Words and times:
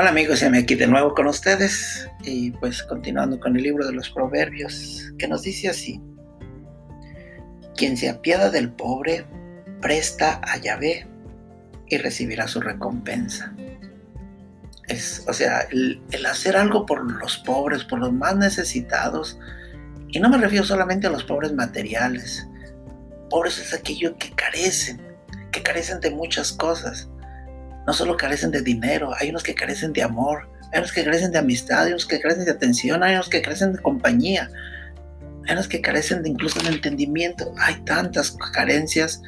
Hola 0.00 0.08
amigos, 0.08 0.42
me 0.50 0.60
aquí 0.60 0.76
de 0.76 0.86
nuevo 0.86 1.12
con 1.12 1.26
ustedes. 1.26 2.08
Y 2.22 2.52
pues 2.52 2.82
continuando 2.82 3.38
con 3.38 3.54
el 3.54 3.62
libro 3.62 3.86
de 3.86 3.92
los 3.92 4.08
proverbios 4.08 5.12
que 5.18 5.28
nos 5.28 5.42
dice 5.42 5.68
así, 5.68 6.00
quien 7.76 7.98
se 7.98 8.08
apiada 8.08 8.48
del 8.48 8.72
pobre, 8.72 9.26
presta 9.82 10.40
a 10.42 10.56
Yahvé 10.56 11.06
y 11.86 11.98
recibirá 11.98 12.48
su 12.48 12.62
recompensa. 12.62 13.54
Es, 14.88 15.22
o 15.28 15.34
sea, 15.34 15.66
el, 15.70 16.00
el 16.12 16.24
hacer 16.24 16.56
algo 16.56 16.86
por 16.86 17.04
los 17.20 17.36
pobres, 17.36 17.84
por 17.84 17.98
los 17.98 18.10
más 18.10 18.34
necesitados, 18.36 19.38
y 20.08 20.18
no 20.18 20.30
me 20.30 20.38
refiero 20.38 20.64
solamente 20.64 21.08
a 21.08 21.10
los 21.10 21.24
pobres 21.24 21.52
materiales, 21.52 22.48
pobres 23.28 23.58
es 23.58 23.74
aquellos 23.74 24.14
que 24.18 24.30
carecen, 24.30 24.98
que 25.52 25.62
carecen 25.62 26.00
de 26.00 26.10
muchas 26.10 26.52
cosas 26.52 27.10
no 27.90 27.94
solo 27.94 28.16
carecen 28.16 28.52
de 28.52 28.62
dinero, 28.62 29.10
hay 29.18 29.30
unos 29.30 29.42
que 29.42 29.52
carecen 29.52 29.92
de 29.92 30.04
amor, 30.04 30.48
hay 30.70 30.78
unos 30.78 30.92
que 30.92 31.02
carecen 31.02 31.32
de 31.32 31.38
amistad, 31.38 31.86
hay 31.86 31.90
unos 31.90 32.06
que 32.06 32.20
carecen 32.20 32.44
de 32.44 32.52
atención, 32.52 33.02
hay 33.02 33.14
unos 33.14 33.28
que 33.28 33.42
carecen 33.42 33.72
de 33.72 33.82
compañía, 33.82 34.48
hay 35.48 35.54
unos 35.54 35.66
que 35.66 35.80
carecen 35.80 36.22
de 36.22 36.28
incluso 36.28 36.60
de 36.60 36.68
entendimiento. 36.68 37.52
Hay 37.58 37.82
tantas 37.82 38.36
carencias, 38.52 39.20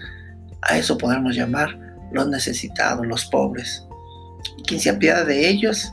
a 0.60 0.78
eso 0.78 0.96
podemos 0.96 1.34
llamar 1.34 1.76
los 2.12 2.28
necesitados, 2.28 3.04
los 3.04 3.24
pobres. 3.24 3.84
Y 4.58 4.62
quien 4.62 4.78
se 4.78 4.90
apiada 4.90 5.24
de 5.24 5.48
ellos, 5.48 5.92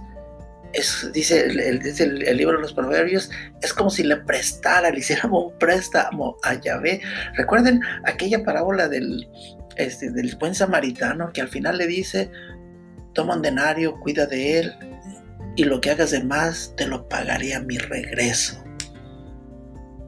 es, 0.71 1.09
dice, 1.11 1.47
el, 1.47 1.59
el, 1.59 2.37
libro 2.37 2.57
de 2.57 2.61
los 2.61 2.73
proverbios, 2.73 3.31
es 3.63 3.73
como 3.73 3.89
si 3.89 4.03
le 4.03 4.17
prestara, 4.17 4.91
le 4.91 4.99
hiciéramos 4.99 5.45
un 5.45 5.57
préstamo 5.57 6.37
a 6.43 6.53
Yahvé. 6.53 7.01
Recuerden 7.33 7.81
aquella 8.05 8.43
parábola 8.43 8.87
del, 8.87 9.27
este, 9.79 10.11
del 10.11 10.35
buen 10.35 10.53
samaritano 10.53 11.31
que 11.31 11.39
al 11.39 11.47
final 11.47 11.77
le 11.77 11.87
dice, 11.87 12.29
toma 13.19 13.35
un 13.35 13.41
denario, 13.41 13.99
cuida 13.99 14.25
de 14.27 14.59
él, 14.59 14.73
y 15.57 15.65
lo 15.65 15.81
que 15.81 15.91
hagas 15.91 16.11
de 16.11 16.23
más 16.23 16.73
te 16.77 16.87
lo 16.87 17.09
pagaré 17.09 17.53
a 17.53 17.59
mi 17.59 17.77
regreso. 17.77 18.63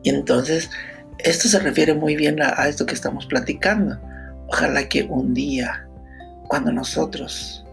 Y 0.02 0.12
entonces, 0.12 0.70
esto 1.18 1.50
se 1.50 1.60
refiere 1.60 1.94
muy 1.94 2.16
bien 2.16 2.42
a, 2.42 2.54
a 2.56 2.70
esto 2.70 2.86
que 2.86 2.94
estamos 2.94 3.26
platicando. 3.26 4.00
Ojalá 4.48 4.88
que 4.88 5.04
un 5.04 5.34
día, 5.34 5.86
cuando 6.48 6.72
nosotros 6.72 7.66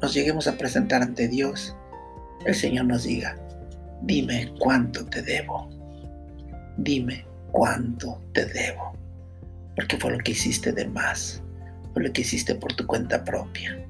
nos 0.00 0.14
lleguemos 0.14 0.48
a 0.48 0.56
presentar 0.56 1.02
ante 1.02 1.28
Dios, 1.28 1.76
el 2.46 2.54
Señor 2.54 2.86
nos 2.86 3.02
diga, 3.02 3.36
dime 4.00 4.50
cuánto 4.58 5.04
te 5.04 5.20
debo. 5.20 5.68
Dime 6.78 7.26
cuánto 7.52 8.18
te 8.32 8.46
debo. 8.46 8.96
Porque 9.76 9.98
fue 9.98 10.12
lo 10.12 10.18
que 10.20 10.32
hiciste 10.32 10.72
de 10.72 10.88
más. 10.88 11.42
Fue 11.92 12.02
lo 12.02 12.10
que 12.14 12.22
hiciste 12.22 12.54
por 12.54 12.72
tu 12.72 12.86
cuenta 12.86 13.22
propia 13.22 13.85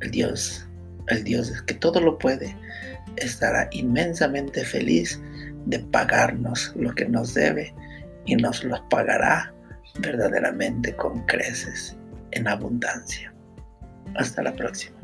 el 0.00 0.10
Dios, 0.10 0.68
el 1.08 1.24
Dios 1.24 1.50
que 1.62 1.74
todo 1.74 2.00
lo 2.00 2.18
puede, 2.18 2.56
estará 3.16 3.68
inmensamente 3.72 4.64
feliz 4.64 5.20
de 5.66 5.78
pagarnos 5.78 6.72
lo 6.76 6.94
que 6.94 7.06
nos 7.06 7.34
debe 7.34 7.74
y 8.26 8.36
nos 8.36 8.64
lo 8.64 8.86
pagará 8.88 9.52
verdaderamente 10.00 10.94
con 10.96 11.24
creces 11.26 11.96
en 12.32 12.48
abundancia. 12.48 13.32
Hasta 14.16 14.42
la 14.42 14.54
próxima. 14.54 15.03